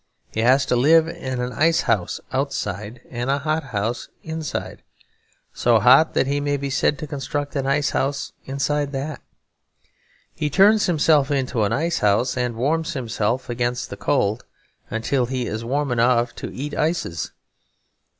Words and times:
He 0.31 0.39
has 0.39 0.65
to 0.65 0.75
live 0.75 1.07
in 1.07 1.39
an 1.39 1.51
icehouse 1.53 2.19
outside 2.31 3.01
and 3.11 3.29
a 3.29 3.37
hothouse 3.37 4.09
inside; 4.23 4.81
so 5.53 5.79
hot 5.79 6.15
that 6.15 6.25
he 6.25 6.39
may 6.39 6.57
be 6.57 6.71
said 6.71 6.97
to 6.97 7.05
construct 7.05 7.55
an 7.55 7.67
icehouse 7.67 8.31
inside 8.45 8.93
that. 8.93 9.21
He 10.33 10.49
turns 10.49 10.87
himself 10.87 11.29
into 11.29 11.61
an 11.65 11.71
icehouse 11.71 12.35
and 12.35 12.55
warms 12.55 12.93
himself 12.93 13.47
against 13.47 13.91
the 13.91 13.95
cold 13.95 14.43
until 14.89 15.27
he 15.27 15.45
is 15.45 15.63
warm 15.63 15.91
enough 15.91 16.33
to 16.37 16.51
eat 16.51 16.75
ices. 16.75 17.31